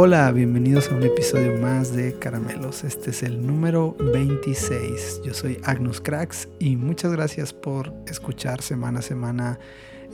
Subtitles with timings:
[0.00, 2.84] Hola, bienvenidos a un episodio más de Caramelos.
[2.84, 5.22] Este es el número 26.
[5.24, 9.58] Yo soy Agnus Cracks y muchas gracias por escuchar semana a semana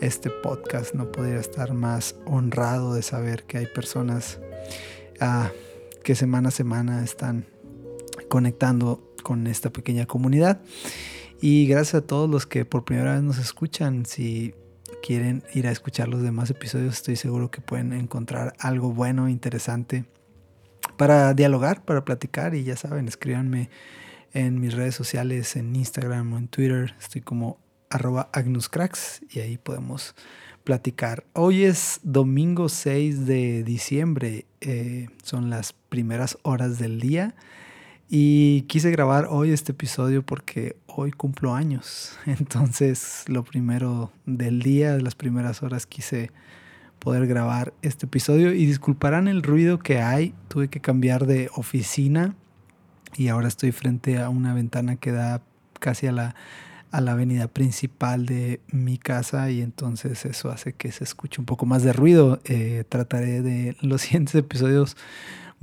[0.00, 0.94] este podcast.
[0.94, 4.40] No podría estar más honrado de saber que hay personas
[5.20, 5.50] ah,
[6.02, 7.44] que semana a semana están
[8.30, 10.62] conectando con esta pequeña comunidad.
[11.42, 14.06] Y gracias a todos los que por primera vez nos escuchan.
[14.06, 14.54] Si
[15.04, 20.06] quieren ir a escuchar los demás episodios, estoy seguro que pueden encontrar algo bueno, interesante
[20.96, 22.54] para dialogar, para platicar.
[22.54, 23.68] Y ya saben, escríbanme
[24.32, 26.94] en mis redes sociales, en Instagram o en Twitter.
[26.98, 27.58] Estoy como
[27.90, 30.14] arroba agnuscracks y ahí podemos
[30.64, 31.24] platicar.
[31.34, 37.34] Hoy es domingo 6 de diciembre, eh, son las primeras horas del día.
[38.08, 42.18] Y quise grabar hoy este episodio porque hoy cumplo años.
[42.26, 46.30] Entonces, lo primero del día, de las primeras horas, quise
[46.98, 48.52] poder grabar este episodio.
[48.52, 50.34] Y disculparán el ruido que hay.
[50.48, 52.34] Tuve que cambiar de oficina
[53.16, 55.42] y ahora estoy frente a una ventana que da
[55.78, 56.34] casi a la,
[56.90, 61.46] a la avenida principal de mi casa y entonces eso hace que se escuche un
[61.46, 62.40] poco más de ruido.
[62.44, 64.96] Eh, trataré de los siguientes episodios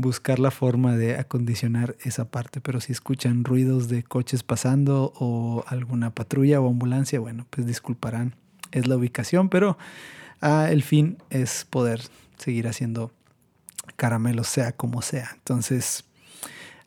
[0.01, 5.63] buscar la forma de acondicionar esa parte, pero si escuchan ruidos de coches pasando o
[5.67, 8.35] alguna patrulla o ambulancia, bueno, pues disculparán,
[8.71, 9.77] es la ubicación, pero
[10.41, 12.01] ah, el fin es poder
[12.37, 13.11] seguir haciendo
[13.95, 15.29] caramelos sea como sea.
[15.35, 16.05] Entonces,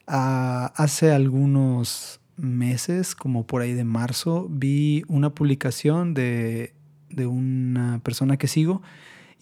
[0.07, 6.75] ah, hace algunos meses, como por ahí de marzo, vi una publicación de,
[7.11, 8.83] de una persona que sigo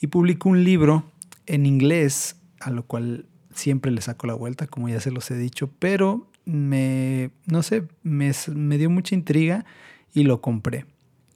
[0.00, 1.04] y publicó un libro
[1.46, 5.36] en inglés, a lo cual siempre le saco la vuelta, como ya se los he
[5.36, 9.64] dicho, pero me, no sé, me, me dio mucha intriga
[10.12, 10.86] y lo compré.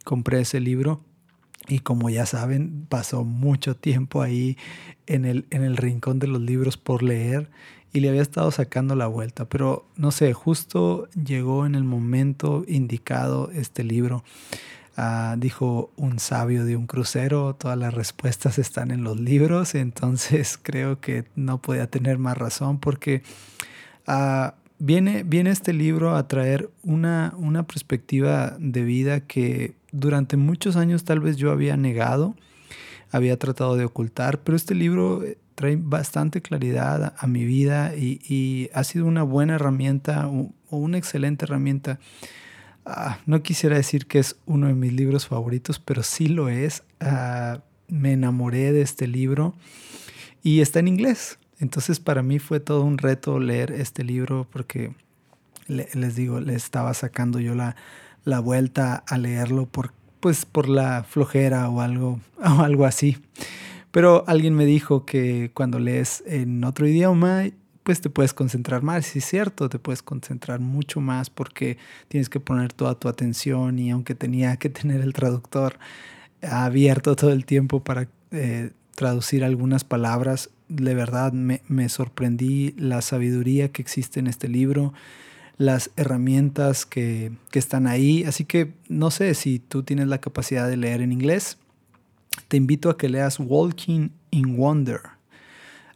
[0.04, 1.03] Compré ese libro
[1.69, 4.56] y como ya saben, pasó mucho tiempo ahí
[5.06, 7.50] en el, en el rincón de los libros por leer
[7.93, 12.65] y le había estado sacando la vuelta, pero no sé, justo llegó en el momento
[12.69, 14.22] indicado este libro.
[14.98, 20.58] Ah, dijo un sabio de un crucero, todas las respuestas están en los libros, entonces
[20.60, 23.22] creo que no podía tener más razón porque
[24.08, 30.76] uh, viene, viene este libro a traer una, una perspectiva de vida que durante muchos
[30.76, 32.34] años tal vez yo había negado,
[33.10, 38.70] había tratado de ocultar, pero este libro eh, trae bastante claridad a, mi vida y,
[38.72, 41.98] ha sido una buena herramienta o una excelente herramienta
[42.88, 46.84] Ah, no quisiera decir que es uno de mis libros favoritos, pero sí lo es.
[47.00, 47.58] Ah,
[47.88, 49.54] me enamoré de este libro
[50.44, 51.38] y está en inglés.
[51.58, 54.94] Entonces para mí fue todo un reto leer este libro porque
[55.66, 57.75] les digo, le estaba sacando yo la,
[58.25, 63.19] la vuelta a leerlo por, pues, por la flojera o algo, o algo así.
[63.91, 67.46] Pero alguien me dijo que cuando lees en otro idioma
[67.86, 69.06] pues te puedes concentrar más.
[69.06, 73.78] Sí, es cierto, te puedes concentrar mucho más porque tienes que poner toda tu atención
[73.78, 75.78] y aunque tenía que tener el traductor
[76.42, 83.02] abierto todo el tiempo para eh, traducir algunas palabras, de verdad me, me sorprendí la
[83.02, 84.92] sabiduría que existe en este libro
[85.56, 88.25] las herramientas que, que, están ahí.
[88.25, 91.56] Así que no sé si tú tienes la capacidad de leer en inglés.
[92.48, 95.02] Te invito a que leas Walking in Wonder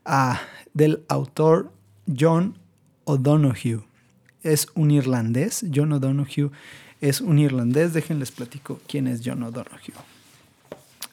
[0.04, 0.40] ah,
[0.72, 1.72] del autor
[2.06, 2.56] John
[3.04, 3.82] O'Donoghue.
[4.42, 5.64] Es un irlandés.
[5.74, 6.50] John O'Donoghue
[7.00, 7.92] es un irlandés.
[7.92, 9.94] Déjenles platico quién es John O'Donoghue.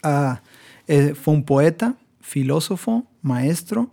[0.03, 0.41] Ah,
[0.87, 3.89] eh, fue un poeta, filósofo, maestro.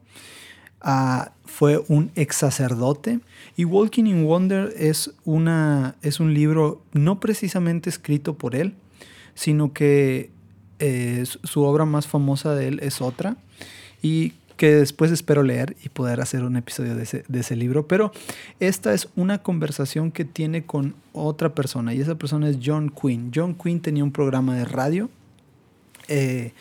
[0.80, 3.20] Ah, fue un ex sacerdote.
[3.56, 8.74] Y Walking in Wonder es, una, es un libro no precisamente escrito por él,
[9.34, 10.30] sino que
[10.80, 13.36] eh, su obra más famosa de él es otra.
[14.02, 17.88] Y que después espero leer y poder hacer un episodio de ese, libro.
[17.88, 18.12] Pero
[18.60, 23.32] esta es una conversación que tiene con otra persona y esa persona es John Quinn.
[23.34, 25.10] John Quinn tenía un programa de radio
[26.08, 26.52] eh,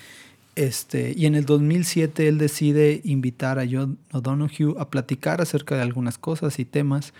[0.56, 5.81] este, y en el 2007 él decide invitar a John O'Donoghue a platicar acerca de
[5.81, 7.13] algunas cosas y temas.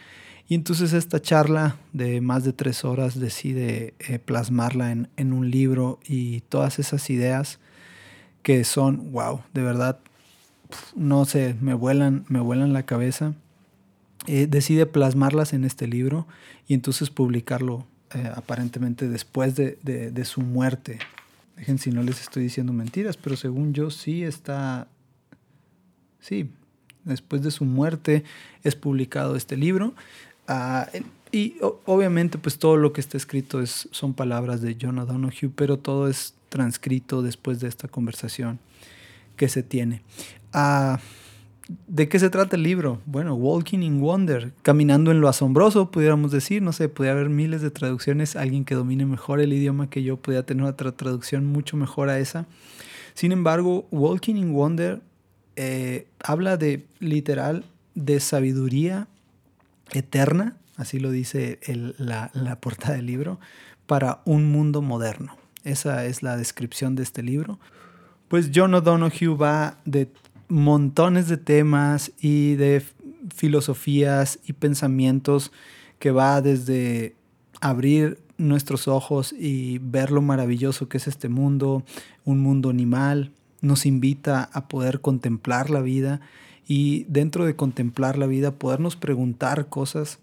[0.48, 5.50] Y entonces esta charla de más de tres horas decide eh, plasmarla en, en un
[5.50, 7.60] libro y todas esas ideas
[8.42, 10.00] que son, wow, de verdad
[10.96, 13.34] no sé, me vuelan, me vuelan la cabeza.
[14.28, 16.28] Eh, decide plasmarlas en este libro
[16.68, 21.00] y entonces publicarlo eh, aparentemente después de, de, su muerte.
[21.58, 24.88] Dejen si no les estoy diciendo mentiras, pero según yo sí está,
[26.20, 26.50] sí,
[27.04, 28.24] después de su muerte
[28.64, 29.94] es publicado este libro.
[30.48, 30.88] Ah,
[31.32, 31.56] y
[31.86, 36.08] obviamente pues todo lo que está escrito es, son palabras de John O'Donoghue, pero todo
[36.08, 38.60] es transcrito después de esta conversación
[39.36, 40.04] que se tiene.
[41.88, 43.02] ¿De qué se trata el libro?
[43.06, 47.62] Bueno, Walking in Wonder, caminando en lo asombroso, pudiéramos decir, no sé, podría haber miles
[47.62, 51.78] de traducciones, alguien que domine mejor el idioma que yo podría tener otra traducción mucho
[51.78, 52.46] mejor a esa.
[53.14, 55.02] Sin embargo, Walking in Wonder
[55.56, 57.64] eh, habla de literal
[57.96, 59.08] de sabiduría
[59.92, 61.60] eterna, así lo dice
[61.98, 63.40] la, la portada del libro,
[63.86, 65.38] para un mundo moderno.
[65.64, 67.60] Esa es la descripción de este libro.
[68.28, 70.10] Pues John O'Donoghue va de
[70.54, 72.84] montones de temas y de
[73.34, 75.52] filosofías y pensamientos
[75.98, 77.16] que va desde
[77.60, 81.84] abrir nuestros ojos y ver lo maravilloso que es este mundo,
[82.24, 86.22] un mundo animal, nos invita a poder contemplar la vida
[86.68, 90.20] y dentro de contemplar la vida podernos preguntar cosas.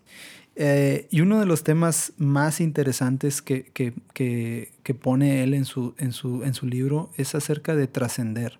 [0.55, 5.95] Eh, y uno de los temas más interesantes que, que, que, pone él en su,
[5.99, 8.59] en, su, en su libro es acerca de trascender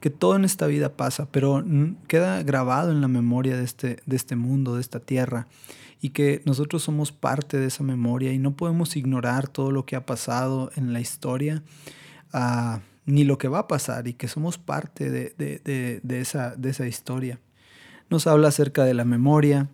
[0.00, 1.64] que todo en esta vida pasa, pero
[2.06, 5.48] queda grabado en la memoria de este, de este mundo, de esta tierra,
[6.00, 9.96] y que nosotros somos parte de esa memoria y no podemos ignorar todo lo que
[9.96, 11.62] ha pasado en la historia,
[12.32, 16.54] uh, ni lo que va a pasar, y que somos parte de, de, de, esa,
[16.54, 17.40] de esa historia.
[18.10, 19.68] Nos habla acerca de la memoria.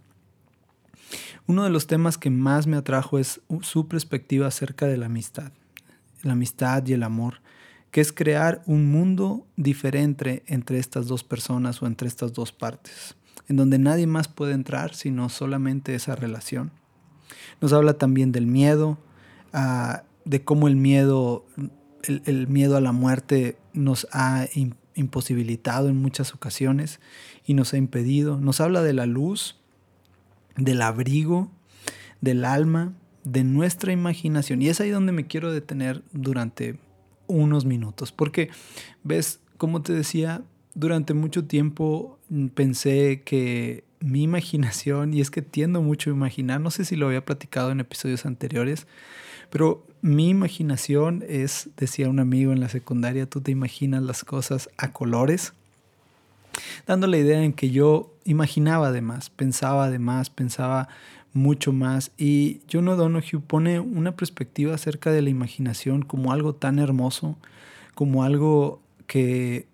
[1.46, 5.52] Uno de los temas que más me atrajo es su perspectiva acerca de la amistad,
[6.22, 7.42] la amistad y el amor
[7.94, 13.14] que es crear un mundo diferente entre estas dos personas o entre estas dos partes,
[13.46, 16.72] en donde nadie más puede entrar sino solamente esa relación.
[17.60, 18.98] Nos habla también del miedo,
[19.52, 21.46] ah, de cómo el miedo,
[22.02, 24.48] el, miedo a la muerte nos ha
[24.96, 26.98] imposibilitado en muchas ocasiones
[27.46, 28.40] y nos ha impedido.
[28.40, 29.60] Nos habla de la luz,
[30.56, 31.48] del abrigo,
[32.20, 32.92] del alma,
[33.22, 34.62] de nuestra imaginación.
[34.62, 36.80] Y es ahí donde me quiero detener durante
[37.26, 38.12] unos minutos.
[38.12, 38.50] Porque,
[39.02, 40.42] ves, como te decía,
[40.74, 42.18] durante mucho tiempo
[42.54, 47.06] pensé que mi imaginación, y es que tiendo mucho a imaginar, no sé si lo
[47.06, 48.86] había platicado en episodios anteriores,
[49.50, 54.68] pero mi imaginación es, decía un amigo en la secundaria, tú te imaginas las cosas
[54.76, 55.54] a colores,
[56.86, 60.88] dando la idea en que yo imaginaba además, pensaba además, pensaba
[61.34, 62.12] mucho más.
[62.16, 67.36] Y John O'Donoghue pone una perspectiva acerca de la imaginación como algo tan hermoso,
[67.94, 69.66] como algo que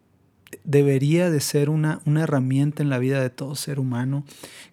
[0.65, 4.25] debería de ser una, una herramienta en la vida de todo ser humano,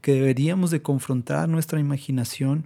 [0.01, 2.65] que deberíamos de confrontar nuestra imaginación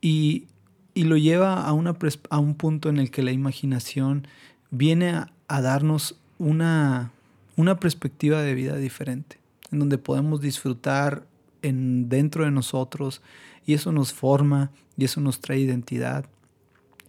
[0.00, 0.46] y,
[0.94, 1.96] lo lleva a, una,
[2.28, 4.26] a un punto en el que la imaginación
[4.72, 7.12] viene a, darnos una,
[7.56, 9.38] una perspectiva de vida diferente,
[9.70, 11.24] en donde podemos disfrutar
[11.62, 13.22] en, dentro de nosotros
[13.64, 16.26] y eso nos forma y eso nos trae identidad.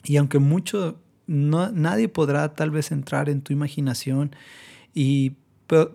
[0.03, 0.97] Y aunque mucho,
[1.27, 4.35] no, nadie podrá tal vez entrar en tu imaginación
[4.93, 5.33] y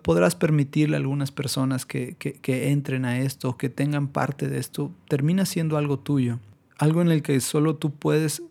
[0.02, 4.92] podrás permitirle a algunas personas que, que, entren a esto, que tengan parte de esto,
[5.08, 6.38] termina siendo algo tuyo,
[6.78, 8.42] algo en el que solo tú puedes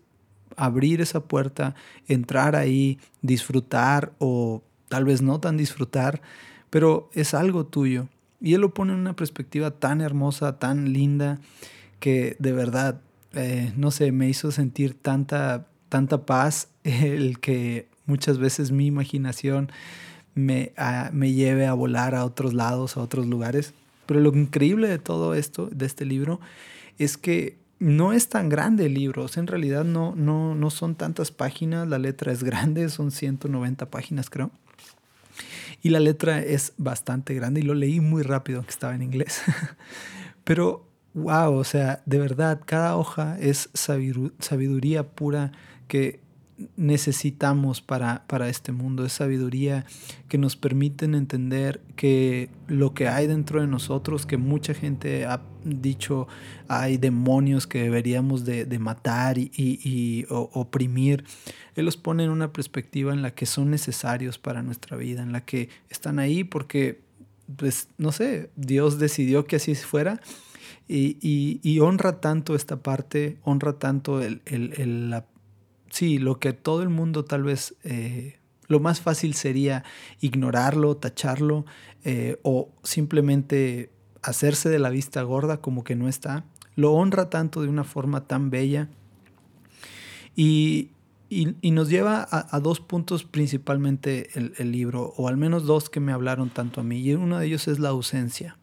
[0.56, 1.74] abrir esa puerta,
[2.06, 6.20] entrar ahí, disfrutar o tal vez no tan disfrutar,
[6.68, 8.08] pero es algo tuyo.
[8.44, 11.40] Y él lo pone en una perspectiva tan hermosa, tan linda,
[11.98, 13.00] que de verdad,
[13.32, 19.72] eh, no sé, me hizo sentir tanta, tanta paz el que muchas veces mi imaginación
[20.34, 20.74] me,
[21.12, 23.72] me lleve a volar a otros lados, a otros lugares.
[24.04, 26.38] Pero lo increíble de todo esto, de este libro,
[26.98, 29.24] es que no es tan grande el libro.
[29.36, 31.88] en realidad no, no, no son tantas páginas.
[31.88, 34.50] La letra es grande, son 190 páginas, creo.
[35.82, 39.42] Y la letra es bastante grande y lo leí muy rápido, que estaba en inglés.
[40.44, 45.52] Pero wow, o sea, de verdad, cada hoja es sabiduría pura
[45.88, 46.23] que
[46.76, 49.84] necesitamos para, para, este mundo, es sabiduría
[50.28, 55.42] que nos permiten entender que lo que hay dentro de nosotros, que mucha gente ha
[55.64, 56.28] dicho
[56.68, 61.24] hay demonios que deberíamos de, matar y, y, oprimir,
[61.74, 65.32] Él los pone en una perspectiva en la que son necesarios para nuestra vida, en
[65.32, 67.00] la que están ahí porque,
[67.56, 70.20] pues, no sé, Dios decidió que así fuera.
[70.86, 74.42] Y, honra tanto esta parte, honra tanto el,
[75.10, 75.24] la,
[75.94, 79.84] sí, lo que todo el mundo tal vez, eh, lo más fácil sería
[80.20, 81.66] ignorarlo, tacharlo
[82.02, 86.44] eh, o simplemente hacerse de la vista gorda como que no está.
[86.74, 88.88] Lo honra tanto de una forma tan bella
[90.34, 90.90] y,
[91.62, 96.50] nos lleva a, dos puntos principalmente el libro, o al menos dos que me hablaron
[96.50, 98.56] tanto a mí, y uno de ellos es la ausencia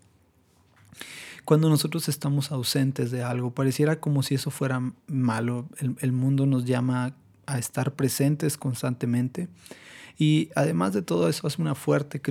[1.46, 3.52] cuando nosotros estamos ausentes de algo.
[3.52, 5.68] Pareciera como si eso fuera malo.
[6.00, 9.50] El, mundo nos llama a estar presentes constantemente
[10.18, 12.22] Y además de todo eso, hace una fuerte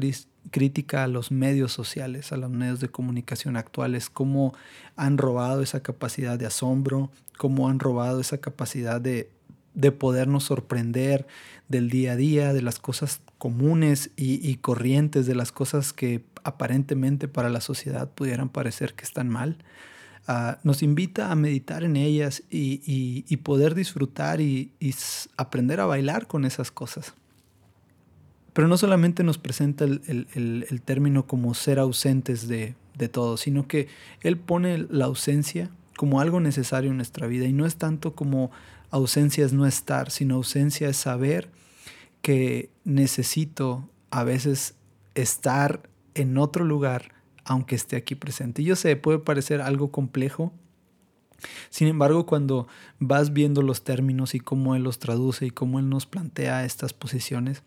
[0.51, 4.55] crítica a los medios sociales, a los medios de comunicación actuales, cómo
[4.97, 9.31] han robado esa capacidad de asombro, cómo han robado esa capacidad de,
[9.75, 11.27] de podernos sorprender
[11.69, 17.29] del día a día, de las cosas comunes y, corrientes, de las cosas que aparentemente
[17.29, 19.57] para la sociedad pudieran parecer que están mal.
[20.27, 24.73] Ah, nos invita a meditar en ellas y, poder disfrutar y,
[25.37, 27.15] aprender a bailar con esas cosas.
[28.53, 33.89] Pero no solamente nos presenta el, término como ser ausentes de, de todo, sino que
[34.23, 38.51] Él pone la ausencia como algo necesario en nuestra vida y no es tanto como
[38.91, 41.51] ausencia es no estar, sino ausencia es saber
[42.23, 44.75] que necesito a veces
[45.15, 47.13] estar en otro lugar
[47.45, 48.63] aunque esté aquí presente.
[48.63, 50.53] Yo sé, puede parecer algo complejo.
[51.71, 52.69] Sin embargo, cuando
[52.99, 56.93] vas viendo los términos y cómo Él los traduce y cómo Él nos plantea estas
[56.93, 57.63] posiciones,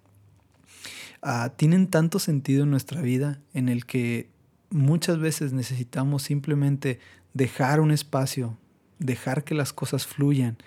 [1.21, 4.29] ah, tienen tanto sentido en nuestra vida en el que
[4.69, 6.99] muchas veces necesitamos simplemente
[7.33, 8.57] dejar un espacio,
[8.99, 10.57] dejar que las cosas fluyan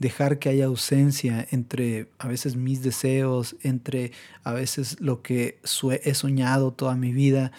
[0.00, 5.60] dejar que haya ausencia entre a veces mis deseos, entre a veces lo que
[6.02, 7.52] he soñado toda mi vida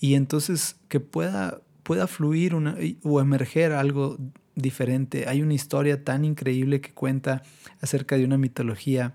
[0.00, 4.16] y entonces que pueda, pueda fluir o emerger algo
[4.54, 5.28] diferente.
[5.28, 7.42] Hay una historia tan increíble que cuenta
[7.80, 9.14] acerca de una mitología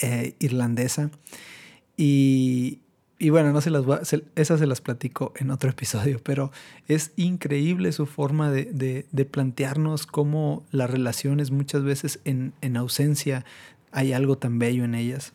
[0.00, 1.10] eh, irlandesa
[1.98, 2.80] y,
[3.22, 3.84] y bueno, no se las
[4.34, 6.50] esas se las platico en otro episodio, pero
[6.88, 13.44] es increíble su forma de, plantearnos cómo las relaciones muchas veces en, ausencia
[13.92, 15.34] hay algo tan bello en ellas.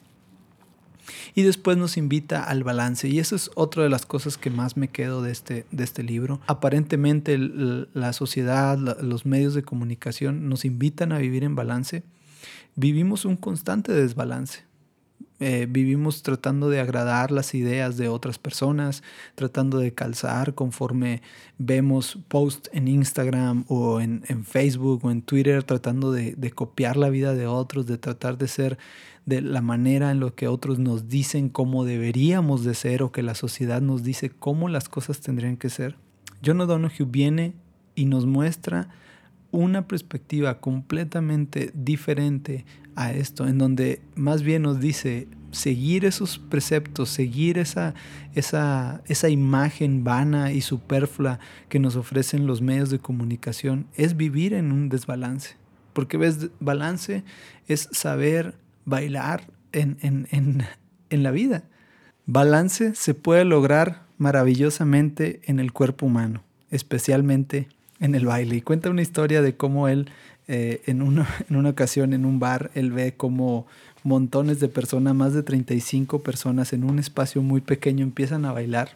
[1.33, 3.07] Y después nos invita al balance.
[3.07, 6.03] Y eso es otra de las cosas que más me quedo de este, de este
[6.03, 6.41] libro.
[6.45, 12.03] Aparentemente la sociedad, los medios de comunicación nos invitan a vivir en balance.
[12.75, 14.66] Vivimos un constante desbalance.
[15.39, 19.03] Eh, vivimos tratando de agradar las ideas de otras personas,
[19.35, 21.21] tratando de calzar conforme
[21.59, 27.35] vemos posts en Instagram o en, Facebook o en Twitter, tratando de, copiar la vida
[27.35, 28.79] de otros, de tratar de ser
[29.27, 33.21] de la manera en lo que otros nos dicen cómo deberíamos de ser o que
[33.21, 35.97] la sociedad nos dice cómo las cosas tendrían que ser.
[36.43, 37.53] John O'Donoghue viene
[37.93, 38.89] y nos muestra
[39.51, 47.09] una perspectiva completamente diferente a esto, en donde más bien nos dice seguir esos preceptos,
[47.09, 47.93] seguir esa,
[48.35, 51.39] esa, esa imagen vana y superflua
[51.69, 55.55] que nos ofrecen los medios de comunicación, es vivir en un desbalance.
[55.93, 57.23] Porque ves, balance
[57.67, 60.63] es saber bailar en, en, en,
[61.09, 61.63] en la vida.
[62.25, 68.57] Balance se puede lograr maravillosamente en el cuerpo humano, especialmente en el baile.
[68.57, 70.09] Y cuenta una historia de cómo él,
[70.47, 73.67] eh, en, una, en una ocasión en un bar, él ve como
[74.03, 78.91] montones de personas, más de 35 personas en un espacio muy pequeño empiezan a bailar.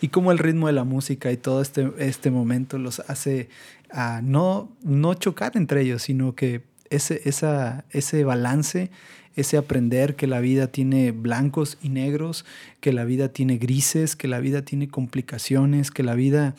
[0.00, 3.48] Y cómo el ritmo de la música y todo este, este momento los hace
[3.90, 8.90] a no, no chocar entre ellos, sino que ese, esa, ese balance
[9.36, 12.44] ese aprender que la vida tiene blancos y negros,
[12.80, 16.54] que la vida tiene grises, que la vida tiene complicaciones, que la vida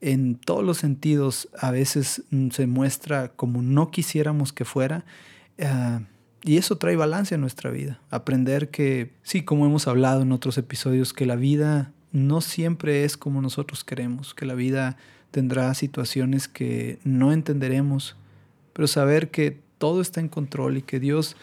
[0.00, 5.04] en todos los sentidos a veces mm, se muestra como no quisiéramos que fuera.
[5.60, 6.00] Ah,
[6.42, 8.00] y eso trae balance a nuestra vida.
[8.10, 13.16] Aprender que, sí, como hemos hablado en otros episodios, que la vida no siempre es
[13.16, 14.96] como nosotros queremos, que la vida
[15.30, 18.16] tendrá situaciones que no entenderemos,
[18.72, 21.36] pero saber que todo está en control y que Dios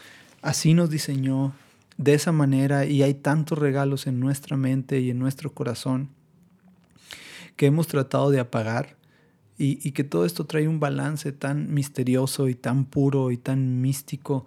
[0.43, 1.53] Así nos diseñó
[1.97, 6.09] de esa manera y hay tantos regalos en nuestra mente y en nuestro corazón
[7.55, 8.97] que hemos tratado de apagar
[9.57, 14.45] y, que todo esto trae un balance tan misterioso y tan puro y tan místico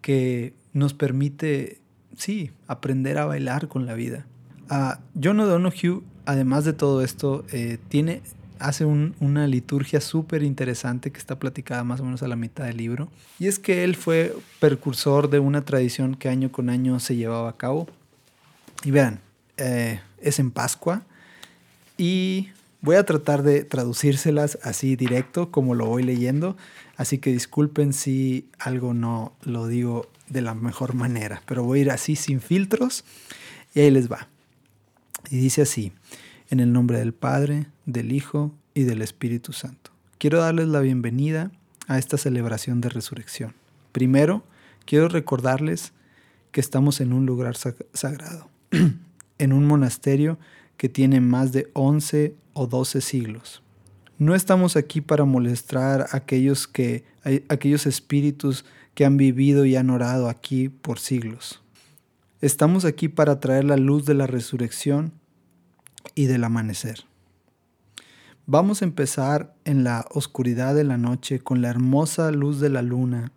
[0.00, 1.80] que nos permite,
[2.16, 4.26] sí, aprender a bailar con la vida.
[4.70, 8.22] Uh, John O'Donoghue, además de todo esto, eh, tiene
[8.58, 12.76] hace una liturgia súper interesante que está platicada más o menos a la mitad del
[12.76, 13.10] libro.
[13.38, 17.48] Y es que él fue precursor de una tradición que año con año se llevaba
[17.48, 17.88] a cabo.
[18.84, 19.20] Y vean,
[19.56, 21.02] eh, es en Pascua.
[21.96, 22.48] Y
[22.80, 26.56] voy a tratar de traducírselas así directo como lo voy leyendo.
[26.96, 31.42] Así que disculpen si algo no lo digo de la mejor manera.
[31.46, 33.04] Pero voy a ir así sin filtros.
[33.74, 34.28] Y ahí les va.
[35.30, 35.92] Y dice así.
[36.50, 39.90] En el nombre del Padre, del Hijo y del Espíritu Santo.
[40.18, 41.50] Quiero darles la bienvenida
[41.88, 43.54] a esta celebración de resurrección.
[43.92, 44.44] Primero,
[44.84, 45.92] quiero recordarles
[46.52, 48.48] que estamos en un lugar sagrado,
[49.38, 50.38] en un monasterio
[50.76, 53.62] que tiene más de 11 o 12 siglos.
[54.18, 57.04] No estamos aquí para molestar a aquellos, que,
[57.48, 61.62] aquellos espíritus que han vivido y han orado aquí por siglos.
[62.40, 65.12] Estamos aquí para traer la luz de la resurrección
[66.14, 67.04] y del amanecer.
[68.46, 72.82] Vamos a empezar en la oscuridad de la noche con la hermosa luz de la
[72.82, 73.32] luna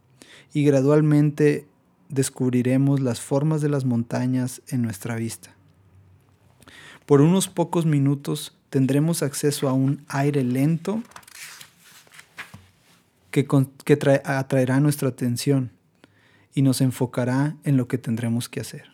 [0.54, 1.68] y gradualmente
[2.10, 5.56] descubriremos las formas de las montañas en nuestra vista.
[7.06, 11.02] Por unos pocos minutos tendremos acceso a un aire lento
[13.32, 13.48] que,
[14.26, 15.72] atraerá nuestra atención
[16.54, 18.86] y nos enfocará en lo que tendremos que hacer.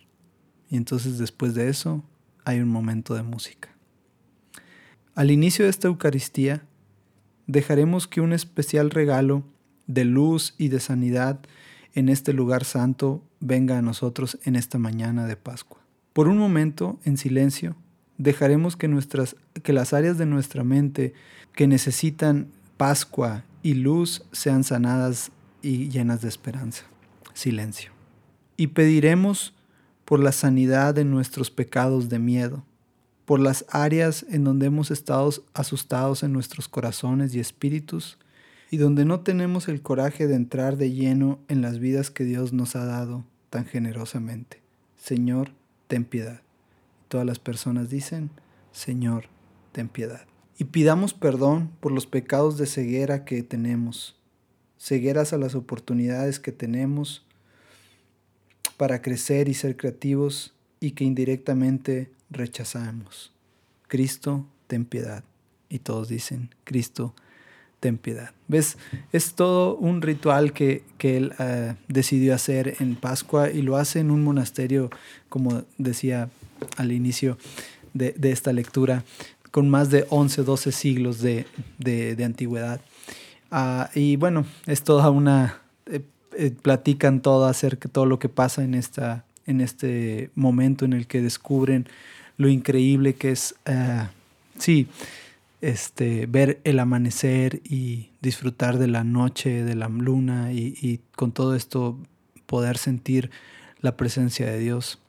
[0.70, 2.04] Y entonces después de eso
[2.46, 3.70] hay un momento de música.
[5.16, 6.64] Al inicio de esta Eucaristía,
[7.48, 9.44] dejaremos que un especial regalo
[9.88, 11.40] de luz y de sanidad
[11.94, 15.80] en este lugar santo venga a nosotros en esta mañana de Pascua.
[16.14, 17.76] Por un momento, en silencio,
[18.18, 21.14] dejaremos que, nuestras, que las áreas de nuestra mente
[21.54, 22.48] que necesitan
[22.78, 25.32] Pascua y luz sean sanadas
[25.62, 26.84] y llenas de esperanza.
[27.34, 27.92] Silencio.
[28.58, 29.54] Y pediremos
[30.14, 32.64] por la sanidad de nuestros pecados de miedo,
[33.26, 38.20] por las áreas en donde hemos estado asustados en nuestros corazones y espíritus
[38.70, 42.54] y donde no tenemos el coraje de entrar de lleno en las vidas que Dios
[42.54, 44.62] nos ha dado tan generosamente.
[44.98, 45.50] Señor,
[45.88, 46.42] ten piedad.
[47.08, 48.30] Todas las personas dicen,
[48.72, 49.30] Señor,
[49.72, 50.28] ten piedad.
[50.60, 54.16] Y pidamos perdón por los pecados de ceguera que tenemos,
[54.78, 57.26] cegueras a las oportunidades que tenemos
[58.84, 63.32] para crecer y ser creativos y que indirectamente rechazamos.
[63.88, 65.24] Cristo, ten piedad.
[65.70, 67.16] Y todos dicen, Cristo,
[67.80, 68.32] ten piedad.
[68.50, 68.78] ¿Ves?
[69.14, 74.12] Es todo un ritual que, él eh, decidió hacer en Pascua y lo hace en
[74.12, 74.90] un monasterio,
[75.30, 76.30] como decía
[76.76, 77.38] al inicio
[77.94, 79.06] de, esta lectura,
[79.52, 81.46] con más de 11, 12 siglos de,
[82.22, 82.82] antigüedad.
[83.50, 85.62] Ah, y bueno, es toda una...
[86.38, 91.08] Eh, platican todo acerca todo lo que pasa en, esta, en este momento en el
[91.08, 91.88] que descubren
[92.38, 94.08] lo increíble que es, eh,
[94.58, 94.88] sí,
[95.62, 101.56] este, ver el amanecer y disfrutar de la noche, de la luna y, con todo
[101.56, 101.98] esto
[102.46, 103.32] poder sentir
[103.80, 105.00] la presencia de Dios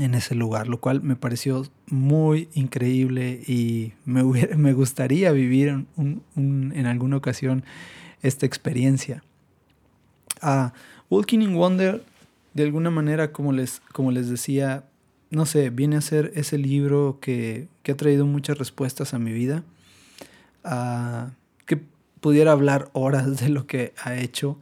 [0.00, 4.22] en ese lugar, lo cual me pareció muy increíble y me,
[4.56, 7.64] me gustaría vivir en alguna ocasión
[8.22, 9.22] esta experiencia.
[10.44, 10.72] A
[11.10, 12.04] Walking in Wonder,
[12.52, 14.84] de alguna manera, como les, como les decía,
[15.30, 19.64] no sé, viene a ser ese libro que, ha traído muchas respuestas a mi vida,
[21.66, 21.80] que
[22.20, 24.58] pudiera hablar horas de lo que ha hecho,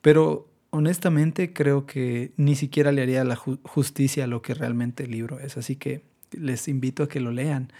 [0.00, 5.10] pero honestamente creo que ni siquiera le haría la justicia a lo que realmente el
[5.10, 7.72] libro es, así que les invito a que lo lean.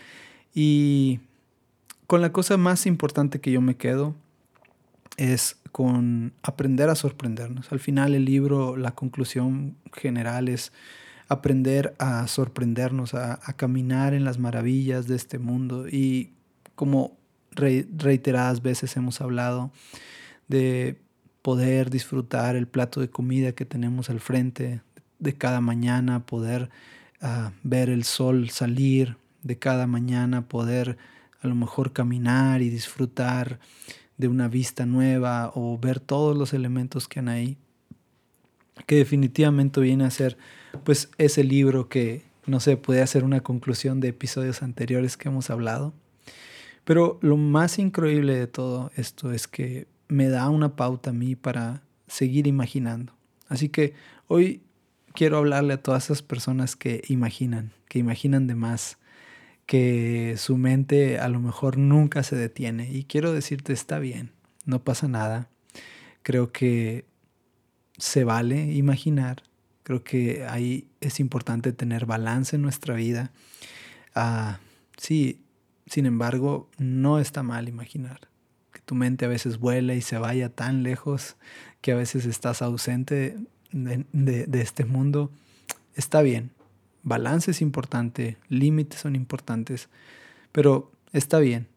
[0.55, 1.21] Y
[2.07, 4.15] con la cosa más importante que yo me quedo
[5.17, 7.71] es con aprender a sorprendernos.
[7.73, 10.73] Al final el libro, la conclusión general es
[11.29, 15.89] aprender a sorprendernos, a, caminar en las maravillas de este mundo.
[15.89, 16.33] Y
[16.75, 17.17] como
[17.53, 19.71] reiteradas veces hemos hablado
[20.49, 21.01] de
[21.43, 24.83] poder disfrutar el plato de comida que tenemos al frente
[25.19, 26.71] de cada mañana, poder
[27.21, 30.99] ah, ver el sol salir de cada mañana, poder
[31.41, 33.61] a lo mejor caminar y disfrutar
[34.19, 37.59] de una vista nueva o ver todos los elementos que han ahí,
[38.87, 40.37] que definitivamente viene a ser
[40.85, 45.51] pues ese libro que, no sé, puede hacer una conclusión de episodios anteriores que hemos
[45.51, 45.93] hablado.
[46.85, 51.35] Pero lo más increíble de todo esto es que me da una pauta a mí
[51.35, 53.13] para seguir imaginando.
[53.49, 53.95] Así que
[54.29, 54.63] hoy
[55.13, 58.99] quiero hablarle a todas esas personas que imaginan, que imaginan de más,
[59.67, 62.91] que su mente a lo mejor nunca se detiene.
[62.91, 64.33] Y quiero decirte, está bien,
[64.65, 65.49] no pasa nada.
[66.23, 67.05] Creo que
[67.99, 69.43] se vale imaginar,
[69.87, 73.31] Creo que ahí es importante tener balance en nuestra vida.
[74.17, 74.59] Ah,
[74.97, 75.45] sí,
[75.87, 78.23] sin embargo, no está mal imaginar
[78.73, 81.37] que tu mente a veces vuela y se vaya tan lejos
[81.83, 83.37] que a veces estás ausente
[83.71, 85.31] de, este mundo.
[85.95, 86.51] Está bien,
[87.07, 89.89] balance es importante, límites son importantes,
[90.53, 91.69] pero está bien.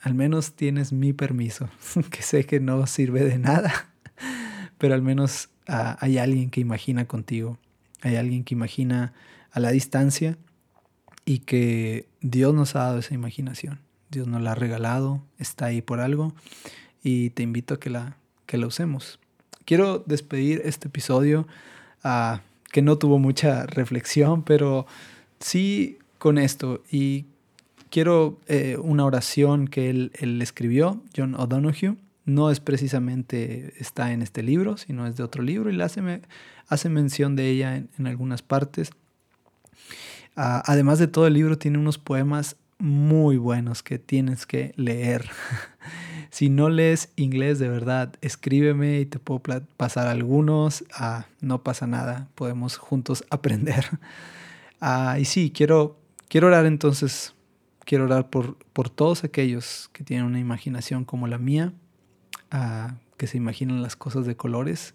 [0.00, 1.68] Al menos tienes mi permiso,
[2.10, 3.90] que sé que no sirve de nada,
[4.78, 7.58] pero al menos Ah, hay alguien que imagina contigo,
[8.02, 9.12] hay alguien que imagina
[9.50, 10.38] a la distancia
[11.24, 13.80] y que Dios nos ha dado esa imaginación.
[14.10, 16.32] Dios nos la ha regalado, está ahí por algo
[17.02, 19.18] y te invito a que la, que la usemos.
[19.64, 21.48] Quiero despedir este episodio
[22.04, 22.38] uh,
[22.76, 24.84] que no tuvo mucha reflexión, pero
[25.40, 27.24] sí con esto y
[27.88, 30.12] quiero eh, una oración que él,
[30.42, 35.70] escribió, John O'Donoghue, no es precisamente está en este libro, sino es de otro libro
[35.70, 36.20] y hace,
[36.68, 38.90] hace mención de ella en, algunas partes.
[40.36, 45.30] Ah, además de todo el libro tiene unos poemas muy buenos que tienes que leer.
[46.36, 49.40] si no lees inglés de verdad, escríbeme y te puedo
[49.78, 50.84] pasar algunos.
[50.92, 53.86] Ah, no pasa nada, podemos juntos aprender.
[54.78, 57.34] Ah, y sí, quiero, quiero orar entonces,
[57.86, 61.72] quiero orar por, por todos aquellos que tienen una imaginación como la mía
[63.16, 64.92] que se imaginan las cosas de colores.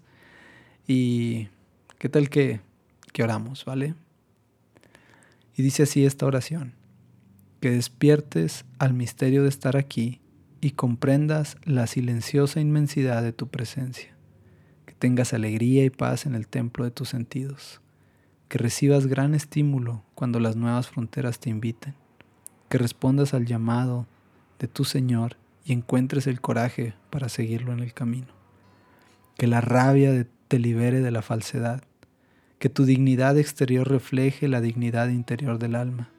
[0.86, 1.48] Y
[1.98, 2.62] qué tal que,
[3.14, 3.96] que oramos, ¿vale?
[5.58, 6.76] Y dice así esta oración,
[7.62, 10.21] que despiertes al misterio de estar aquí
[10.62, 14.14] y comprendas la silenciosa inmensidad de tu presencia,
[14.86, 17.82] que tengas alegría y paz en el templo de tus sentidos,
[18.48, 21.96] que recibas gran estímulo cuando las nuevas fronteras te inviten,
[22.70, 24.06] que respondas al llamado
[24.60, 28.28] de tu Señor y encuentres el coraje para seguirlo en el camino.
[29.38, 31.84] Que la rabia te libere de la falsedad.
[32.60, 36.10] Que tu dignidad exterior refleje la dignidad interior del alma.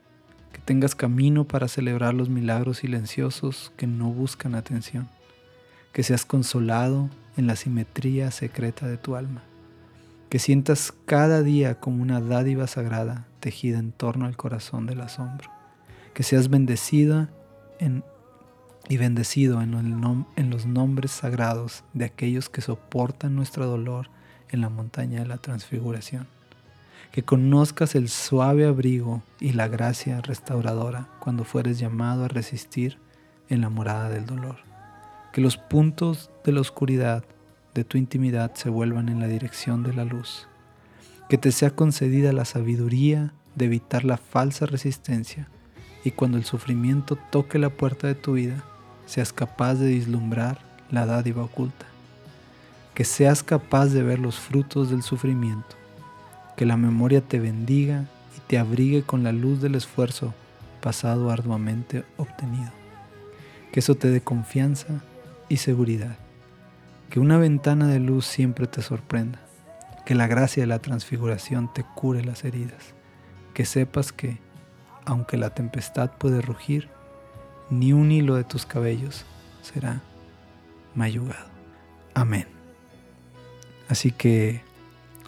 [0.52, 5.08] Que tengas camino para celebrar los milagros silenciosos que no buscan atención.
[5.92, 9.42] Que seas consolado en la simetría secreta de tu alma.
[10.28, 15.50] Que sientas cada día como una dádiva sagrada tejida en torno al corazón del asombro.
[16.14, 17.30] Que seas bendecida
[17.78, 18.04] en
[18.88, 24.08] y bendecido en, en, los nombres sagrados de aquellos que soportan nuestro dolor
[24.50, 26.26] en la montaña de la transfiguración.
[27.12, 32.98] Que conozcas el suave abrigo y la gracia restauradora cuando fueres llamado a resistir
[33.48, 34.56] en la morada del dolor.
[35.32, 37.24] Que los puntos de la oscuridad
[37.74, 40.48] de tu intimidad se vuelvan en la dirección de la luz.
[41.28, 45.48] Que te sea concedida la sabiduría de evitar la falsa resistencia
[46.04, 48.64] y cuando el sufrimiento toque la puerta de tu vida,
[49.06, 50.58] seas capaz de vislumbrar
[50.90, 51.86] la dádiva oculta,
[52.94, 55.76] que seas capaz de ver los frutos del sufrimiento,
[56.56, 58.04] que la memoria te bendiga
[58.36, 60.34] y te abrigue con la luz del esfuerzo
[60.80, 62.70] pasado arduamente obtenido,
[63.72, 65.02] que eso te dé confianza
[65.48, 66.16] y seguridad,
[67.08, 69.40] que una ventana de luz siempre te sorprenda,
[70.04, 72.94] que la gracia de la transfiguración te cure las heridas,
[73.54, 74.38] que sepas que,
[75.04, 76.88] aunque la tempestad puede rugir,
[77.70, 79.24] ni un hilo de tus cabellos
[79.62, 80.02] será
[80.94, 81.48] mayugado.
[82.14, 82.46] Amén.
[83.88, 84.62] Así que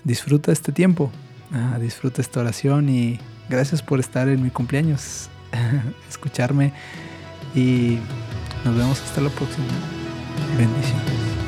[0.05, 1.11] disfruta este tiempo,
[1.53, 5.29] ah, disfruta esta oración y gracias por estar en mi cumpleaños,
[6.09, 6.73] escucharme
[7.55, 7.99] y
[8.65, 9.67] nos vemos hasta la próxima.
[10.57, 11.44] Bendiciones.